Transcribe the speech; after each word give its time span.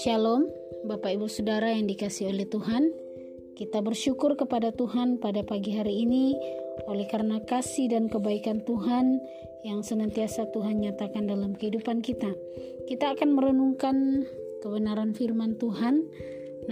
Shalom, 0.00 0.48
Bapak 0.88 1.20
Ibu 1.20 1.28
Saudara 1.28 1.68
yang 1.68 1.84
dikasih 1.84 2.32
oleh 2.32 2.48
Tuhan. 2.48 2.88
Kita 3.52 3.84
bersyukur 3.84 4.40
kepada 4.40 4.72
Tuhan 4.72 5.20
pada 5.20 5.44
pagi 5.44 5.76
hari 5.76 6.08
ini 6.08 6.32
oleh 6.88 7.04
karena 7.12 7.44
kasih 7.44 7.92
dan 7.92 8.08
kebaikan 8.08 8.64
Tuhan 8.64 9.20
yang 9.68 9.84
senantiasa 9.84 10.48
Tuhan 10.48 10.80
nyatakan 10.80 11.28
dalam 11.28 11.52
kehidupan 11.60 12.00
kita. 12.00 12.32
Kita 12.88 13.12
akan 13.12 13.36
merenungkan 13.36 14.24
kebenaran 14.64 15.12
firman 15.12 15.60
Tuhan. 15.60 16.08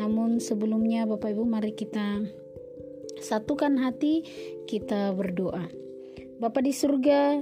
Namun 0.00 0.40
sebelumnya 0.40 1.04
Bapak 1.04 1.36
Ibu 1.36 1.44
mari 1.44 1.76
kita 1.76 2.24
satukan 3.20 3.76
hati, 3.84 4.24
kita 4.64 5.12
berdoa. 5.12 5.68
Bapa 6.40 6.60
di 6.64 6.72
surga, 6.72 7.40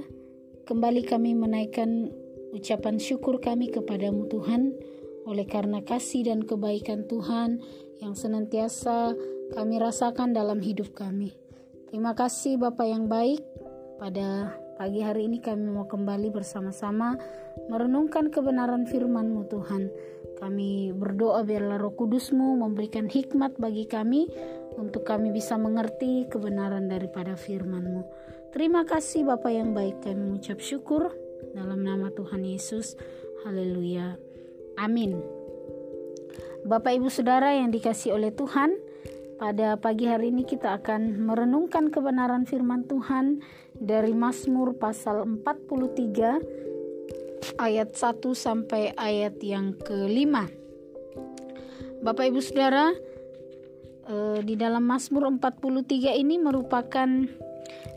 kembali 0.65 1.05
kami 1.05 1.37
menaikkan 1.37 2.09
ucapan 2.49 2.97
syukur 2.97 3.37
kami 3.37 3.69
kepadamu 3.69 4.25
Tuhan 4.25 4.73
oleh 5.29 5.45
karena 5.45 5.85
kasih 5.85 6.25
dan 6.25 6.41
kebaikan 6.41 7.05
Tuhan 7.05 7.61
yang 8.01 8.17
senantiasa 8.17 9.13
kami 9.53 9.77
rasakan 9.77 10.33
dalam 10.33 10.57
hidup 10.65 10.97
kami. 10.97 11.37
Terima 11.93 12.17
kasih 12.17 12.57
Bapak 12.57 12.87
yang 12.89 13.05
baik. 13.05 13.45
Pada 14.01 14.57
pagi 14.75 15.05
hari 15.05 15.29
ini 15.29 15.37
kami 15.37 15.69
mau 15.69 15.85
kembali 15.85 16.33
bersama-sama 16.33 17.13
merenungkan 17.69 18.33
kebenaran 18.33 18.89
firman-Mu 18.89 19.45
Tuhan. 19.45 19.93
Kami 20.41 20.91
berdoa 20.97 21.45
biarlah 21.45 21.77
roh 21.77 21.93
kudus-Mu 21.93 22.57
memberikan 22.57 23.05
hikmat 23.05 23.55
bagi 23.61 23.85
kami 23.85 24.27
untuk 24.75 25.05
kami 25.05 25.29
bisa 25.29 25.61
mengerti 25.61 26.25
kebenaran 26.27 26.89
daripada 26.89 27.37
firman-Mu. 27.37 28.25
Terima 28.55 28.87
kasih 28.87 29.27
Bapak 29.27 29.51
yang 29.51 29.75
baik 29.75 29.99
kami 29.99 30.15
mengucap 30.15 30.63
syukur 30.63 31.11
dalam 31.51 31.83
nama 31.83 32.07
Tuhan 32.07 32.39
Yesus. 32.39 32.95
Haleluya. 33.43 34.15
Amin. 34.79 35.19
Bapak 36.63 36.95
Ibu 36.95 37.11
Saudara 37.11 37.51
yang 37.51 37.75
dikasih 37.75 38.15
oleh 38.15 38.31
Tuhan, 38.31 38.79
pada 39.35 39.75
pagi 39.75 40.07
hari 40.07 40.31
ini 40.31 40.47
kita 40.47 40.79
akan 40.79 41.27
merenungkan 41.27 41.91
kebenaran 41.91 42.47
firman 42.47 42.87
Tuhan 42.87 43.43
dari 43.75 44.15
Mazmur 44.15 44.79
pasal 44.79 45.27
43 45.27 47.59
ayat 47.59 47.91
1 47.91 48.23
sampai 48.31 48.95
ayat 48.95 49.35
yang 49.43 49.75
kelima. 49.83 50.47
Bapak 51.99 52.31
Ibu 52.31 52.39
Saudara, 52.39 52.95
eh, 54.07 54.39
di 54.47 54.55
dalam 54.55 54.87
Mazmur 54.87 55.27
43 55.27 56.15
ini 56.15 56.39
merupakan 56.39 57.43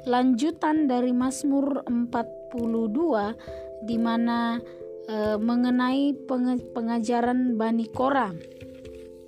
lanjutan 0.09 0.89
dari 0.89 1.13
Mazmur 1.13 1.85
42 1.87 3.85
di 3.85 3.97
mana 4.01 4.59
e, 5.07 5.37
mengenai 5.39 6.15
pengajaran 6.75 7.55
Bani 7.55 7.87
Kora 7.93 8.33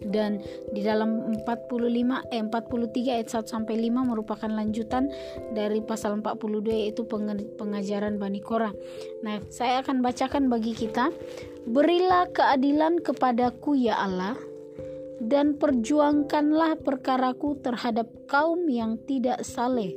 dan 0.01 0.41
di 0.73 0.81
dalam 0.81 1.29
45 1.45 2.33
eh 2.33 2.41
43 2.41 3.17
ayat 3.21 3.29
1 3.29 3.45
sampai 3.45 3.77
5 3.77 4.09
merupakan 4.09 4.49
lanjutan 4.49 5.13
dari 5.53 5.85
pasal 5.85 6.25
42 6.25 6.65
yaitu 6.73 7.05
pengajaran 7.61 8.17
Bani 8.17 8.41
Kora. 8.41 8.73
Nah, 9.21 9.45
saya 9.53 9.85
akan 9.85 10.01
bacakan 10.01 10.49
bagi 10.49 10.73
kita, 10.73 11.13
"Berilah 11.69 12.33
keadilan 12.33 13.05
kepadaku 13.05 13.77
ya 13.77 14.01
Allah, 14.01 14.41
dan 15.21 15.61
perjuangkanlah 15.61 16.81
perkaraku 16.81 17.61
terhadap 17.61 18.09
kaum 18.25 18.65
yang 18.73 18.97
tidak 19.05 19.45
saleh. 19.45 19.93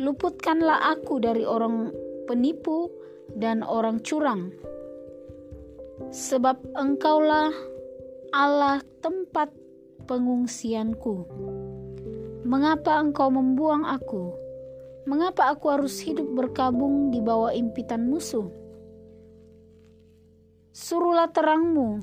Luputkanlah 0.00 0.96
aku 0.96 1.20
dari 1.20 1.44
orang 1.44 1.92
penipu 2.24 2.88
dan 3.36 3.60
orang 3.60 4.00
curang." 4.00 4.50
sebab 6.08 6.56
engkaulah 6.72 7.52
Allah 8.32 8.80
tempat 9.04 9.52
pengungsianku. 10.08 11.28
Mengapa 12.48 12.96
engkau 12.96 13.28
membuang 13.28 13.84
aku? 13.84 14.32
Mengapa 15.04 15.52
aku 15.52 15.68
harus 15.68 16.00
hidup 16.00 16.24
berkabung 16.32 17.12
di 17.12 17.20
bawah 17.20 17.52
impitan 17.52 18.08
musuh? 18.08 18.48
Suruhlah 20.72 21.28
terangmu 21.34 22.00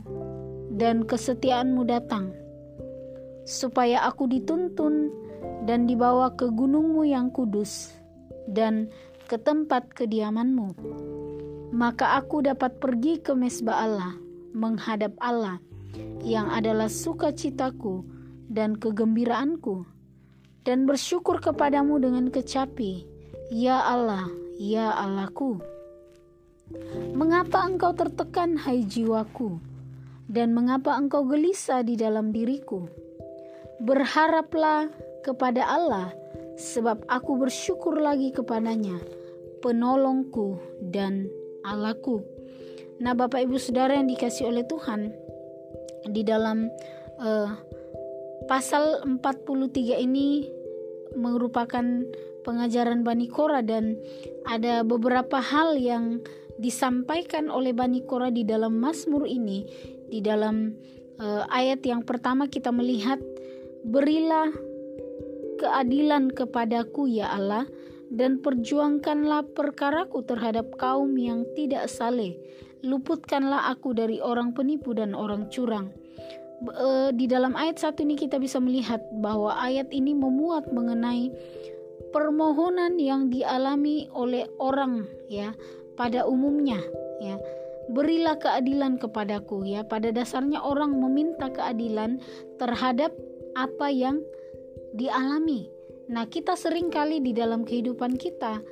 dan 0.78 1.08
kesetiaanmu 1.08 1.88
datang, 1.88 2.36
supaya 3.48 4.06
aku 4.06 4.30
dituntun 4.30 5.10
dan 5.68 5.84
dibawa 5.84 6.32
ke 6.40 6.48
gunungmu 6.48 7.04
yang 7.04 7.28
kudus 7.28 7.92
dan 8.48 8.88
ke 9.28 9.36
tempat 9.36 9.92
kediamanmu 9.92 10.72
maka 11.72 12.16
aku 12.20 12.44
dapat 12.44 12.80
pergi 12.80 13.20
ke 13.20 13.36
mesbah 13.36 13.84
Allah, 13.84 14.14
menghadap 14.56 15.12
Allah, 15.20 15.60
yang 16.24 16.48
adalah 16.48 16.88
sukacitaku 16.88 18.08
dan 18.48 18.80
kegembiraanku, 18.80 19.84
dan 20.64 20.88
bersyukur 20.88 21.44
kepadamu 21.44 22.00
dengan 22.00 22.32
kecapi, 22.32 23.04
Ya 23.52 23.84
Allah, 23.84 24.32
Ya 24.56 24.96
Allahku. 24.96 25.60
Mengapa 27.16 27.64
engkau 27.64 27.96
tertekan, 27.96 28.60
hai 28.60 28.84
jiwaku, 28.84 29.60
dan 30.28 30.52
mengapa 30.52 30.96
engkau 30.96 31.24
gelisah 31.28 31.84
di 31.84 31.96
dalam 31.96 32.36
diriku? 32.36 32.88
Berharaplah 33.84 34.92
kepada 35.22 35.66
Allah, 35.66 36.14
sebab 36.58 37.06
aku 37.08 37.38
bersyukur 37.38 37.98
lagi 38.02 38.34
kepadanya, 38.34 38.98
penolongku 39.62 40.58
dan 40.94 41.30
Allahku. 41.66 42.24
Nah, 42.98 43.14
Bapak 43.14 43.46
Ibu 43.46 43.62
Saudara 43.62 43.94
yang 43.94 44.10
dikasih 44.10 44.50
oleh 44.50 44.66
Tuhan, 44.66 45.14
di 46.10 46.26
dalam 46.26 46.72
uh, 47.22 47.50
pasal 48.50 49.04
43 49.06 50.02
ini 50.02 50.50
merupakan 51.14 51.84
pengajaran 52.48 53.04
Bani 53.04 53.28
Kora 53.28 53.60
dan 53.60 54.00
ada 54.48 54.82
beberapa 54.88 55.44
hal 55.44 55.76
yang 55.76 56.24
disampaikan 56.58 57.52
oleh 57.54 57.76
Bani 57.76 58.02
Kora 58.08 58.34
di 58.34 58.48
dalam 58.48 58.80
Mazmur 58.80 59.28
ini. 59.28 59.68
Di 60.08 60.24
dalam 60.24 60.72
uh, 61.20 61.44
ayat 61.52 61.84
yang 61.84 62.08
pertama 62.08 62.48
kita 62.48 62.72
melihat 62.72 63.20
berilah 63.84 64.50
keadilan 65.58 66.32
kepadaku 66.32 67.10
ya 67.10 67.34
Allah 67.34 67.66
dan 68.08 68.40
perjuangkanlah 68.40 69.52
perkaraku 69.52 70.24
terhadap 70.24 70.72
kaum 70.80 71.18
yang 71.20 71.44
tidak 71.58 71.92
saleh. 71.92 72.40
Luputkanlah 72.86 73.68
aku 73.74 73.92
dari 73.92 74.24
orang 74.24 74.56
penipu 74.56 74.96
dan 74.96 75.12
orang 75.12 75.52
curang. 75.52 75.92
E, 76.64 77.12
di 77.14 77.28
dalam 77.28 77.54
ayat 77.54 77.82
satu 77.82 78.06
ini 78.06 78.16
kita 78.16 78.40
bisa 78.40 78.62
melihat 78.64 79.04
bahwa 79.20 79.54
ayat 79.60 79.92
ini 79.92 80.16
memuat 80.16 80.72
mengenai 80.72 81.30
permohonan 82.10 82.98
yang 82.98 83.28
dialami 83.28 84.08
oleh 84.16 84.48
orang 84.58 85.06
ya 85.28 85.54
pada 86.00 86.26
umumnya 86.26 86.80
ya 87.22 87.38
berilah 87.92 88.36
keadilan 88.38 89.00
kepadaku 89.00 89.64
ya 89.68 89.84
pada 89.84 90.12
dasarnya 90.12 90.60
orang 90.60 90.98
meminta 90.98 91.52
keadilan 91.52 92.20
terhadap 92.60 93.14
apa 93.58 93.88
yang 93.90 94.22
dialami 94.98 95.78
Nah, 96.08 96.24
kita 96.24 96.56
sering 96.56 96.88
kali 96.88 97.20
di 97.20 97.36
dalam 97.36 97.68
kehidupan 97.68 98.16
kita, 98.16 98.64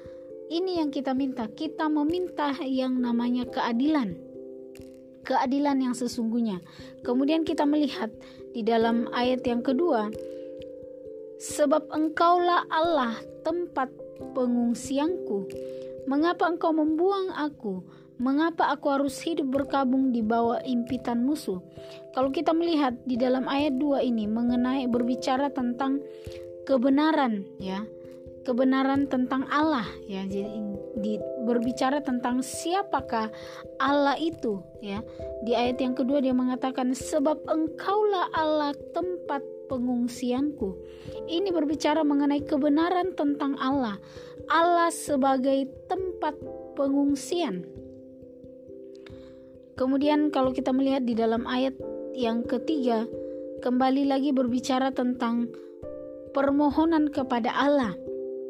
ini 0.47 0.79
yang 0.79 0.87
kita 0.87 1.11
minta. 1.11 1.51
Kita 1.51 1.91
meminta 1.91 2.55
yang 2.63 2.95
namanya 3.03 3.43
keadilan. 3.51 4.15
Keadilan 5.27 5.83
yang 5.83 5.91
sesungguhnya. 5.91 6.63
Kemudian 7.03 7.43
kita 7.43 7.67
melihat 7.67 8.07
di 8.55 8.63
dalam 8.63 9.11
ayat 9.11 9.43
yang 9.43 9.59
kedua, 9.59 10.07
sebab 11.43 11.91
engkaulah 11.91 12.63
Allah 12.71 13.19
tempat 13.43 13.91
pengungsianku. 14.31 15.51
Mengapa 16.07 16.47
engkau 16.47 16.71
membuang 16.71 17.35
aku? 17.35 17.83
Mengapa 18.15 18.71
aku 18.71 18.87
harus 18.95 19.19
hidup 19.27 19.51
berkabung 19.51 20.15
di 20.15 20.23
bawah 20.23 20.63
impitan 20.63 21.27
musuh? 21.27 21.59
Kalau 22.15 22.31
kita 22.31 22.55
melihat 22.55 22.95
di 23.03 23.19
dalam 23.19 23.43
ayat 23.51 23.75
2 23.75 24.07
ini 24.07 24.23
mengenai 24.23 24.87
berbicara 24.87 25.51
tentang 25.51 25.99
kebenaran 26.63 27.43
ya. 27.59 27.83
Kebenaran 28.47 29.11
tentang 29.11 29.43
Allah 29.51 29.83
ya. 30.07 30.23
Jadi 30.23 30.47
di, 30.95 31.19
berbicara 31.43 31.99
tentang 31.99 32.39
siapakah 32.39 33.27
Allah 33.83 34.15
itu 34.15 34.63
ya. 34.79 35.03
Di 35.43 35.51
ayat 35.51 35.83
yang 35.83 35.97
kedua 35.97 36.23
dia 36.23 36.31
mengatakan 36.31 36.95
sebab 36.95 37.43
engkaulah 37.51 38.31
Allah 38.31 38.71
tempat 38.95 39.43
pengungsianku. 39.67 40.71
Ini 41.27 41.51
berbicara 41.51 42.05
mengenai 42.05 42.47
kebenaran 42.47 43.11
tentang 43.17 43.59
Allah. 43.59 43.99
Allah 44.47 44.93
sebagai 44.93 45.67
tempat 45.89 46.37
pengungsian 46.77 47.84
kemudian 49.75 50.31
kalau 50.31 50.55
kita 50.55 50.71
melihat 50.71 51.03
di 51.03 51.13
dalam 51.15 51.43
ayat 51.47 51.75
yang 52.15 52.47
ketiga 52.47 53.05
kembali 53.59 54.07
lagi 54.07 54.31
berbicara 54.31 54.91
tentang 54.95 55.51
permohonan 56.35 57.11
kepada 57.11 57.51
Allah. 57.55 57.95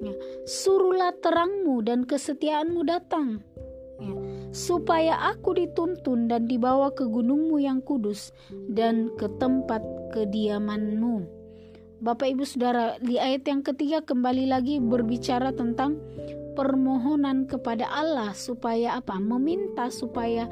Ya, 0.03 0.11
suruhlah 0.43 1.15
terangmu 1.23 1.79
dan 1.79 2.03
kesetiaanmu 2.03 2.83
datang, 2.83 3.39
ya, 3.95 4.11
supaya 4.51 5.15
aku 5.31 5.55
dituntun 5.55 6.27
dan 6.27 6.51
dibawa 6.51 6.91
ke 6.91 7.07
gunungmu 7.07 7.63
yang 7.63 7.79
kudus 7.79 8.35
dan 8.67 9.07
ke 9.15 9.31
tempat 9.39 9.79
kediamanmu. 10.11 11.23
Bapak 12.03 12.27
Ibu 12.27 12.43
Saudara, 12.43 12.99
di 12.99 13.15
ayat 13.15 13.47
yang 13.47 13.63
ketiga 13.63 14.03
kembali 14.03 14.51
lagi 14.51 14.83
berbicara 14.83 15.55
tentang 15.55 15.95
permohonan 16.59 17.47
kepada 17.47 17.87
Allah 17.87 18.35
supaya 18.35 18.99
apa? 18.99 19.15
Meminta 19.15 19.87
supaya 19.87 20.51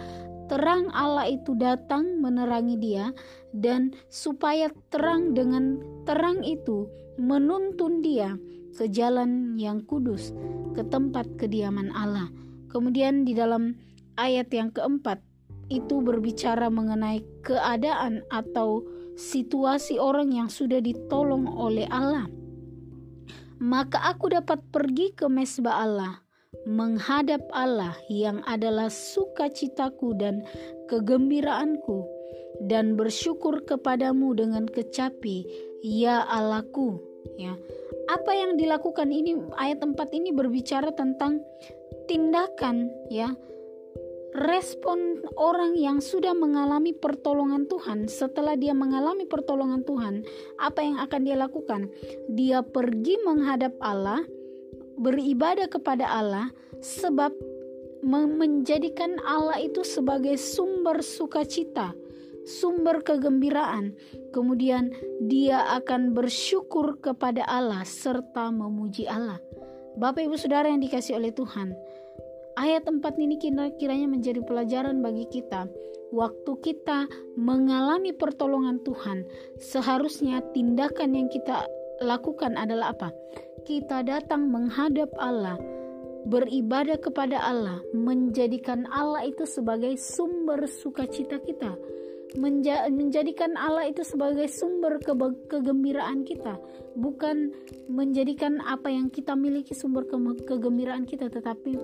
terang 0.54 0.94
Allah 0.94 1.34
itu 1.34 1.58
datang 1.58 2.22
menerangi 2.22 2.78
dia 2.78 3.10
dan 3.58 3.90
supaya 4.06 4.70
terang 4.94 5.34
dengan 5.34 5.82
terang 6.06 6.46
itu 6.46 6.86
menuntun 7.18 8.06
dia 8.06 8.38
ke 8.78 8.86
jalan 8.86 9.58
yang 9.58 9.82
kudus, 9.82 10.30
ke 10.78 10.86
tempat 10.86 11.26
kediaman 11.42 11.90
Allah. 11.98 12.30
Kemudian 12.70 13.26
di 13.26 13.34
dalam 13.34 13.82
ayat 14.14 14.54
yang 14.54 14.70
keempat 14.70 15.26
itu 15.74 16.06
berbicara 16.06 16.70
mengenai 16.70 17.26
keadaan 17.42 18.22
atau 18.30 18.86
situasi 19.18 19.98
orang 19.98 20.38
yang 20.38 20.50
sudah 20.54 20.78
ditolong 20.86 21.50
oleh 21.50 21.90
Allah. 21.90 22.30
Maka 23.58 24.06
aku 24.06 24.38
dapat 24.38 24.62
pergi 24.70 25.18
ke 25.18 25.26
mesbah 25.26 25.82
Allah, 25.82 26.14
menghadap 26.64 27.44
Allah 27.52 27.98
yang 28.08 28.40
adalah 28.48 28.88
sukacitaku 28.88 30.16
dan 30.16 30.46
kegembiraanku, 30.88 32.06
dan 32.64 32.96
bersyukur 32.96 33.66
kepadamu 33.66 34.38
dengan 34.38 34.70
kecapi, 34.70 35.46
ya 35.84 36.24
Allahku. 36.30 37.02
Ya, 37.40 37.56
apa 38.12 38.36
yang 38.36 38.60
dilakukan 38.60 39.08
ini 39.10 39.40
ayat 39.56 39.80
4 39.80 39.96
ini 40.12 40.36
berbicara 40.36 40.92
tentang 40.92 41.40
tindakan 42.06 42.92
ya 43.08 43.32
respon 44.34 45.22
orang 45.38 45.78
yang 45.78 46.02
sudah 46.02 46.34
mengalami 46.34 46.92
pertolongan 46.92 47.70
Tuhan 47.70 48.10
setelah 48.10 48.58
dia 48.58 48.74
mengalami 48.74 49.30
pertolongan 49.30 49.86
Tuhan 49.86 50.26
apa 50.58 50.82
yang 50.82 50.98
akan 51.00 51.22
dia 51.22 51.38
lakukan 51.38 51.88
dia 52.34 52.66
pergi 52.66 53.22
menghadap 53.22 53.78
Allah 53.80 54.26
beribadah 55.04 55.68
kepada 55.68 56.08
Allah 56.08 56.48
sebab 56.80 57.36
menjadikan 58.04 59.20
Allah 59.28 59.60
itu 59.60 59.84
sebagai 59.84 60.40
sumber 60.40 61.04
sukacita 61.04 61.92
sumber 62.44 63.00
kegembiraan 63.04 63.96
kemudian 64.36 64.92
dia 65.24 65.64
akan 65.80 66.12
bersyukur 66.12 67.00
kepada 67.00 67.48
Allah 67.48 67.84
serta 67.88 68.52
memuji 68.52 69.08
Allah 69.08 69.40
Bapak 69.96 70.26
Ibu 70.26 70.36
Saudara 70.36 70.68
yang 70.68 70.84
dikasih 70.84 71.16
oleh 71.16 71.32
Tuhan 71.32 71.72
Ayat 72.54 72.86
4 72.86 73.02
ini 73.18 73.42
kira-kiranya 73.42 74.06
menjadi 74.06 74.46
pelajaran 74.46 75.02
bagi 75.02 75.26
kita. 75.26 75.66
Waktu 76.14 76.52
kita 76.62 77.10
mengalami 77.34 78.14
pertolongan 78.14 78.78
Tuhan, 78.86 79.26
seharusnya 79.58 80.46
tindakan 80.54 81.18
yang 81.18 81.34
kita 81.34 81.66
lakukan 82.06 82.54
adalah 82.54 82.94
apa? 82.94 83.10
Kita 83.64 84.04
datang 84.04 84.52
menghadap 84.52 85.12
Allah, 85.16 85.56
beribadah 86.28 87.00
kepada 87.00 87.40
Allah, 87.40 87.80
menjadikan 87.96 88.84
Allah 88.92 89.24
itu 89.24 89.48
sebagai 89.48 89.96
sumber 89.96 90.68
sukacita 90.68 91.40
kita 91.40 91.72
menja 92.34 92.90
menjadikan 92.90 93.54
Allah 93.54 93.90
itu 93.90 94.02
sebagai 94.02 94.50
sumber 94.50 94.98
ke 95.02 95.14
kegembiraan 95.50 96.26
kita, 96.26 96.58
bukan 96.98 97.54
menjadikan 97.86 98.58
apa 98.66 98.90
yang 98.90 99.10
kita 99.14 99.38
miliki 99.38 99.78
sumber 99.78 100.06
ke 100.10 100.18
kegembiraan 100.46 101.06
kita, 101.06 101.30
tetapi 101.30 101.78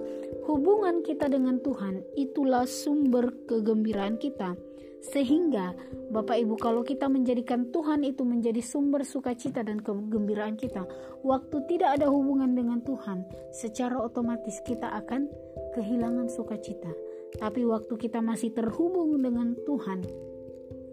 hubungan 0.49 1.05
kita 1.05 1.29
dengan 1.29 1.61
Tuhan 1.61 2.01
itulah 2.17 2.65
sumber 2.65 3.29
kegembiraan 3.45 4.17
kita. 4.17 4.57
Sehingga 4.99 5.71
Bapak 6.11 6.35
Ibu 6.35 6.59
kalau 6.59 6.83
kita 6.83 7.07
menjadikan 7.07 7.71
Tuhan 7.71 8.03
itu 8.03 8.27
menjadi 8.27 8.59
sumber 8.59 9.07
sukacita 9.07 9.63
dan 9.63 9.79
kegembiraan 9.79 10.59
kita, 10.59 10.83
waktu 11.23 11.57
tidak 11.71 12.01
ada 12.01 12.11
hubungan 12.11 12.51
dengan 12.51 12.83
Tuhan, 12.83 13.23
secara 13.55 13.95
otomatis 13.95 14.59
kita 14.67 14.91
akan 14.91 15.31
kehilangan 15.77 16.27
sukacita. 16.27 16.91
Tapi 17.39 17.63
waktu 17.63 17.93
kita 17.95 18.19
masih 18.19 18.51
terhubung 18.51 19.21
dengan 19.21 19.55
Tuhan, 19.63 20.03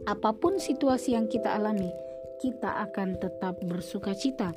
apa 0.06 0.31
pun 0.37 0.62
situasi 0.62 1.19
yang 1.19 1.26
kita 1.26 1.59
alami, 1.59 1.91
kita 2.38 2.87
akan 2.87 3.19
tetap 3.19 3.59
bersuka 3.64 4.14
cita. 4.14 4.55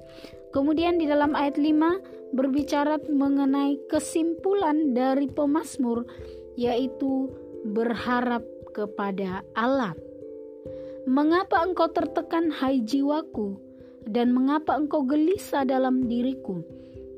Kemudian 0.53 1.01
di 1.01 1.07
dalam 1.07 1.33
ayat 1.33 1.57
5 1.57 2.35
berbicara 2.35 3.01
mengenai 3.09 3.79
kesimpulan 3.89 4.93
dari 4.93 5.29
pemazmur 5.29 6.05
yaitu 6.59 7.31
berharap 7.63 8.43
kepada 8.71 9.41
Allah. 9.57 9.93
Mengapa 11.09 11.65
engkau 11.65 11.89
tertekan 11.89 12.53
hai 12.53 12.85
jiwaku 12.85 13.57
dan 14.05 14.29
mengapa 14.35 14.77
engkau 14.77 15.01
gelisah 15.05 15.65
dalam 15.65 16.05
diriku? 16.05 16.61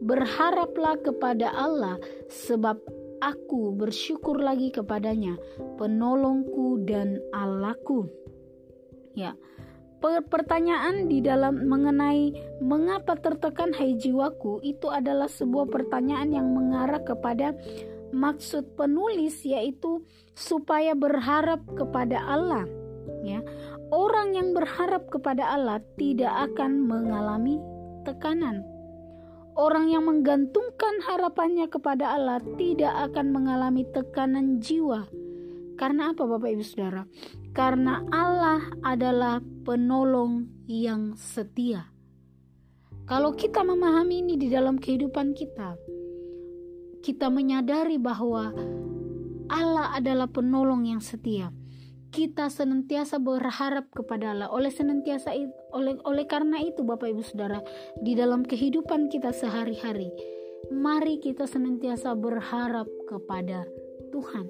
Berharaplah 0.01 0.97
kepada 1.03 1.53
Allah 1.53 2.01
sebab 2.31 2.79
aku 3.21 3.77
bersyukur 3.77 4.41
lagi 4.41 4.73
kepadanya, 4.73 5.37
penolongku 5.77 6.81
dan 6.87 7.21
Allahku. 7.31 8.09
Ya. 9.13 9.37
Pertanyaan 10.01 11.05
di 11.05 11.21
dalam 11.21 11.69
mengenai 11.69 12.33
mengapa 12.57 13.13
tertekan 13.21 13.69
hai 13.77 13.93
jiwaku 14.01 14.57
itu 14.65 14.89
adalah 14.89 15.29
sebuah 15.29 15.69
pertanyaan 15.69 16.33
yang 16.33 16.49
mengarah 16.49 17.05
kepada 17.05 17.53
maksud 18.11 18.75
penulis 18.79 19.43
yaitu 19.43 20.03
supaya 20.35 20.95
berharap 20.95 21.63
kepada 21.75 22.21
Allah 22.23 22.67
ya. 23.23 23.41
Orang 23.91 24.31
yang 24.31 24.55
berharap 24.55 25.11
kepada 25.11 25.51
Allah 25.51 25.83
tidak 25.99 26.31
akan 26.51 26.87
mengalami 26.87 27.59
tekanan. 28.07 28.63
Orang 29.51 29.91
yang 29.91 30.07
menggantungkan 30.07 31.03
harapannya 31.03 31.67
kepada 31.67 32.15
Allah 32.15 32.39
tidak 32.55 33.11
akan 33.11 33.35
mengalami 33.35 33.83
tekanan 33.91 34.63
jiwa. 34.63 35.11
Karena 35.75 36.15
apa 36.15 36.23
Bapak 36.23 36.55
Ibu 36.55 36.63
Saudara? 36.63 37.03
Karena 37.51 37.99
Allah 38.15 38.63
adalah 38.79 39.43
penolong 39.67 40.47
yang 40.71 41.19
setia. 41.19 41.91
Kalau 43.03 43.35
kita 43.35 43.59
memahami 43.59 44.23
ini 44.23 44.39
di 44.39 44.47
dalam 44.47 44.79
kehidupan 44.79 45.35
kita, 45.35 45.75
kita 47.01 47.27
menyadari 47.27 47.97
bahwa 47.97 48.53
Allah 49.51 49.91
adalah 49.97 50.31
penolong 50.31 50.87
yang 50.87 51.03
setia. 51.03 51.51
Kita 52.11 52.51
senantiasa 52.51 53.19
berharap 53.23 53.87
kepada 53.91 54.35
Allah. 54.35 54.49
Oleh 54.51 54.71
senantiasa 54.71 55.31
oleh 55.71 55.95
oleh 56.03 56.25
karena 56.27 56.59
itu 56.59 56.83
Bapak 56.83 57.11
Ibu 57.11 57.23
Saudara, 57.23 57.63
di 57.99 58.15
dalam 58.15 58.43
kehidupan 58.43 59.07
kita 59.07 59.31
sehari-hari, 59.31 60.11
mari 60.71 61.23
kita 61.23 61.47
senantiasa 61.47 62.11
berharap 62.15 62.87
kepada 63.07 63.63
Tuhan 64.11 64.47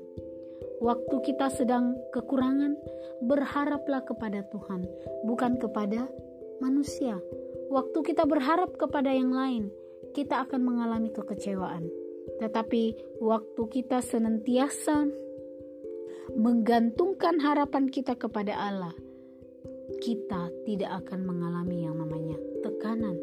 Waktu 0.81 1.13
kita 1.21 1.53
sedang 1.53 1.93
kekurangan, 2.09 2.73
berharaplah 3.29 4.01
kepada 4.01 4.41
Tuhan, 4.49 4.81
bukan 5.29 5.61
kepada 5.61 6.09
manusia. 6.57 7.21
Waktu 7.69 8.01
kita 8.01 8.25
berharap 8.25 8.73
kepada 8.81 9.13
yang 9.13 9.29
lain, 9.29 9.69
kita 10.17 10.41
akan 10.41 10.65
mengalami 10.65 11.13
kekecewaan. 11.13 11.85
Tetapi 12.41 12.83
waktu 13.21 13.61
kita 13.69 14.01
senantiasa 14.01 15.05
menggantungkan 16.33 17.37
harapan 17.37 17.85
kita 17.85 18.17
kepada 18.17 18.57
Allah, 18.57 18.97
kita 20.01 20.49
tidak 20.65 21.05
akan 21.05 21.29
mengalami 21.29 21.85
yang 21.85 22.01
namanya 22.01 22.37
tekanan. 22.65 23.13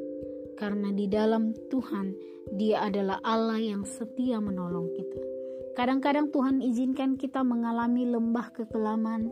Karena 0.54 0.94
di 0.94 1.06
dalam 1.10 1.54
Tuhan, 1.70 2.14
Dia 2.48 2.88
adalah 2.88 3.20
Allah 3.26 3.60
yang 3.60 3.84
setia 3.84 4.40
menolong 4.40 4.88
kita. 4.96 5.20
Kadang-kadang 5.76 6.32
Tuhan 6.34 6.64
izinkan 6.64 7.14
kita 7.14 7.44
mengalami 7.44 8.08
lembah 8.08 8.50
kekelaman. 8.56 9.30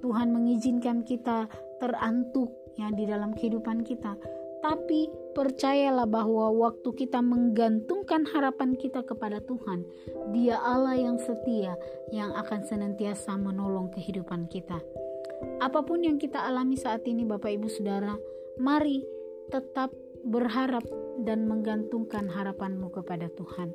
Tuhan 0.00 0.32
mengizinkan 0.32 1.02
kita 1.02 1.50
terantuk 1.82 2.54
ya 2.80 2.88
di 2.94 3.04
dalam 3.04 3.36
kehidupan 3.36 3.84
kita. 3.84 4.16
Tapi 4.62 5.10
percayalah 5.34 6.06
bahwa 6.06 6.54
waktu 6.54 6.94
kita 6.94 7.18
menggantungkan 7.18 8.22
harapan 8.30 8.78
kita 8.78 9.02
kepada 9.02 9.42
Tuhan, 9.42 9.82
Dia 10.30 10.62
Allah 10.62 10.94
yang 10.94 11.18
setia 11.18 11.74
yang 12.14 12.30
akan 12.38 12.62
senantiasa 12.62 13.34
menolong 13.34 13.90
kehidupan 13.90 14.46
kita. 14.46 14.78
Apa 15.58 15.82
pun 15.82 16.06
yang 16.06 16.22
kita 16.22 16.38
alami 16.38 16.78
saat 16.78 17.02
ini 17.10 17.26
Bapak 17.26 17.58
Ibu 17.58 17.66
Saudara, 17.66 18.14
mari 18.62 19.02
tetap 19.50 19.90
berharap 20.22 20.86
dan 21.26 21.50
menggantungkan 21.50 22.30
harapanmu 22.30 22.94
kepada 22.94 23.26
Tuhan. 23.34 23.74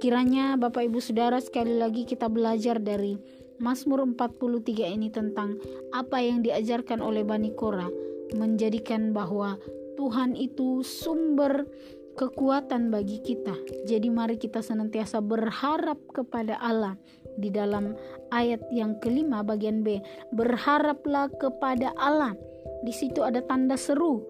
Kiranya 0.00 0.60
Bapak 0.60 0.84
Ibu 0.84 1.00
Saudara 1.00 1.40
sekali 1.40 1.76
lagi 1.80 2.04
kita 2.04 2.28
belajar 2.28 2.76
dari 2.80 3.16
Mazmur 3.60 4.04
43 4.04 4.96
ini 4.96 5.08
tentang 5.08 5.56
apa 5.92 6.20
yang 6.20 6.44
diajarkan 6.44 7.00
oleh 7.00 7.24
Bani 7.24 7.52
Korah 7.56 7.88
menjadikan 8.32 9.12
bahwa 9.12 9.60
Tuhan 9.94 10.34
itu 10.38 10.82
sumber 10.82 11.66
kekuatan 12.14 12.94
bagi 12.94 13.18
kita. 13.22 13.54
Jadi 13.86 14.06
mari 14.10 14.38
kita 14.38 14.62
senantiasa 14.62 15.18
berharap 15.18 15.98
kepada 16.14 16.58
Allah. 16.62 16.94
Di 17.34 17.50
dalam 17.50 17.98
ayat 18.30 18.62
yang 18.70 19.02
kelima 19.02 19.42
bagian 19.42 19.82
B, 19.82 19.98
berharaplah 20.30 21.26
kepada 21.34 21.90
Allah. 21.98 22.38
Di 22.86 22.94
situ 22.94 23.26
ada 23.26 23.42
tanda 23.42 23.74
seru 23.74 24.22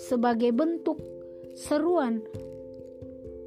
sebagai 0.00 0.52
bentuk 0.56 0.96
seruan 1.56 2.20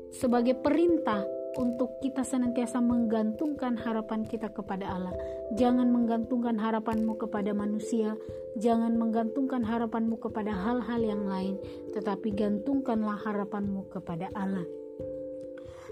sebagai 0.10 0.58
perintah 0.58 1.22
untuk 1.60 2.00
kita 2.00 2.24
senantiasa 2.24 2.80
menggantungkan 2.80 3.76
harapan 3.76 4.24
kita 4.24 4.48
kepada 4.48 4.88
Allah. 4.88 5.12
Jangan 5.60 5.92
menggantungkan 5.92 6.56
harapanmu 6.56 7.20
kepada 7.20 7.52
manusia, 7.52 8.16
jangan 8.56 8.96
menggantungkan 8.96 9.68
harapanmu 9.68 10.16
kepada 10.24 10.56
hal-hal 10.56 11.04
yang 11.04 11.28
lain, 11.28 11.60
tetapi 11.92 12.32
gantungkanlah 12.32 13.20
harapanmu 13.20 13.92
kepada 13.92 14.32
Allah. 14.32 14.64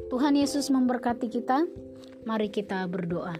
Tuhan 0.07 0.39
Yesus 0.39 0.71
memberkati 0.71 1.27
kita. 1.27 1.67
Mari 2.23 2.47
kita 2.47 2.87
berdoa. 2.87 3.35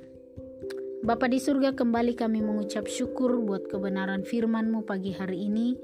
Bapa 0.97 1.31
di 1.31 1.39
surga 1.39 1.71
kembali 1.71 2.19
kami 2.19 2.43
mengucap 2.43 2.89
syukur 2.91 3.39
buat 3.39 3.71
kebenaran 3.71 4.27
firman-Mu 4.27 4.83
pagi 4.83 5.15
hari 5.15 5.47
ini. 5.47 5.79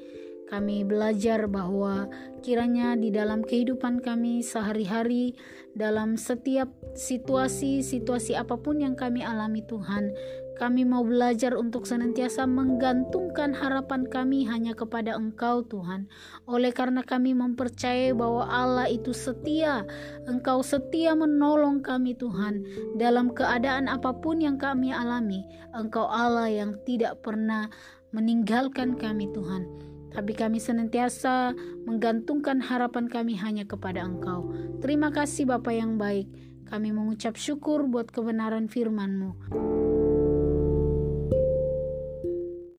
Kami 0.54 0.86
belajar 0.86 1.50
bahwa 1.50 2.06
kiranya 2.46 2.94
di 2.94 3.10
dalam 3.10 3.42
kehidupan 3.42 4.06
kami 4.06 4.46
sehari-hari, 4.46 5.34
dalam 5.74 6.14
setiap 6.14 6.70
situasi-situasi 6.94 8.38
apa 8.38 8.62
pun 8.62 8.78
yang 8.78 8.94
kami 8.94 9.26
alami, 9.26 9.66
Tuhan, 9.66 10.14
kami 10.54 10.86
mau 10.86 11.02
belajar 11.02 11.58
untuk 11.58 11.90
senantiasa 11.90 12.46
menggantungkan 12.46 13.58
harapan 13.58 14.06
kami 14.06 14.46
hanya 14.46 14.78
kepada 14.78 15.18
Engkau, 15.18 15.66
Tuhan. 15.66 16.06
Oleh 16.46 16.70
karena 16.70 17.02
kami 17.02 17.34
mempercayai 17.34 18.14
bahwa 18.14 18.46
Allah 18.46 18.86
itu 18.86 19.10
setia, 19.10 19.90
Engkau 20.30 20.62
setia 20.62 21.18
menolong 21.18 21.82
kami, 21.82 22.14
Tuhan, 22.14 22.62
dalam 23.02 23.34
keadaan 23.34 23.90
apa 23.90 24.14
pun 24.22 24.38
yang 24.38 24.62
kami 24.62 24.94
alami. 24.94 25.42
Engkau 25.74 26.06
Allah 26.06 26.46
yang 26.46 26.78
tidak 26.86 27.26
pernah 27.26 27.74
meninggalkan 28.14 28.94
kami, 28.94 29.34
Tuhan 29.34 29.93
tapi 30.14 30.38
kami 30.38 30.62
senantiasa 30.62 31.58
menggantungkan 31.90 32.62
harapan 32.62 33.10
kami 33.10 33.34
hanya 33.36 33.66
kepada 33.66 34.06
Engkau. 34.06 34.54
Terima 34.80 35.10
kasih 35.10 35.50
Bapa 35.50 35.74
yang 35.74 35.98
baik. 35.98 36.30
Kami 36.70 36.90
mengucap 36.94 37.38
syukur 37.38 37.86
buat 37.86 38.10
kebenaran 38.10 38.70
firman-Mu. 38.70 39.93